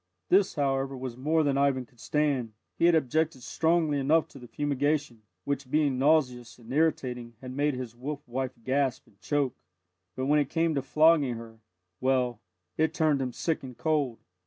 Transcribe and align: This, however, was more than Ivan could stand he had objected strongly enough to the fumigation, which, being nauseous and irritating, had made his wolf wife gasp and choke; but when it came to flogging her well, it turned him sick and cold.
This, 0.29 0.55
however, 0.55 0.97
was 0.97 1.15
more 1.15 1.43
than 1.43 1.59
Ivan 1.59 1.85
could 1.85 1.99
stand 1.99 2.53
he 2.75 2.85
had 2.85 2.95
objected 2.95 3.43
strongly 3.43 3.99
enough 3.99 4.27
to 4.29 4.39
the 4.39 4.47
fumigation, 4.47 5.21
which, 5.43 5.69
being 5.69 5.99
nauseous 5.99 6.57
and 6.57 6.73
irritating, 6.73 7.35
had 7.39 7.51
made 7.55 7.75
his 7.75 7.95
wolf 7.95 8.27
wife 8.27 8.55
gasp 8.63 9.05
and 9.05 9.21
choke; 9.21 9.53
but 10.15 10.25
when 10.25 10.39
it 10.39 10.49
came 10.49 10.73
to 10.73 10.81
flogging 10.81 11.35
her 11.35 11.59
well, 11.99 12.39
it 12.79 12.95
turned 12.95 13.21
him 13.21 13.31
sick 13.31 13.61
and 13.61 13.77
cold. 13.77 14.17